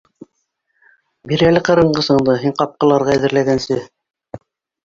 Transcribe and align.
Бир 1.31 1.43
әле 1.49 1.61
ҡырынғысыңды, 1.71 2.35
һин 2.45 2.57
ҡапҡыларға 2.63 3.15
әҙерләгәнсе 3.19 3.79